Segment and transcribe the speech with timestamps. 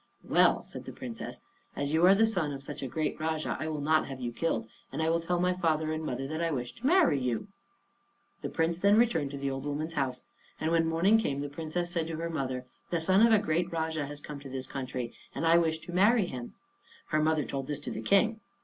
[0.27, 1.41] "Well," said the Princess,
[1.75, 4.31] "as you are the son of such a great Rajah, I will not have you
[4.31, 7.49] killed, and I will tell my father and mother that I wish to marry you."
[8.41, 10.23] The Prince then returned to the old woman's house;
[10.59, 13.71] and when morning came the Princess said to her mother, "The son of a great
[13.71, 16.55] Rajah has come to this country, and I wish to marry him."
[17.09, 18.39] Her mother told this to the King.